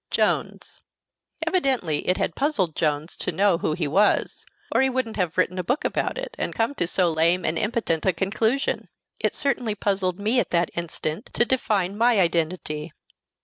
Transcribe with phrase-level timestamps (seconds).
[0.09, 0.81] Jones."
[1.45, 5.59] Evidently it had puzzled Jones to know who he was, or he wouldn't have written
[5.59, 8.89] a book about it, and come to so lame and impotent a conclusion.
[9.19, 12.93] It certainly puzzled me at that instant to define my identity.